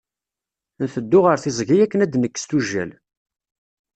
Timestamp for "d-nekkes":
2.11-2.43